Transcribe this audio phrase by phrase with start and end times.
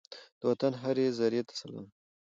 [0.39, 1.87] د وطن هرې زرې ته سلام!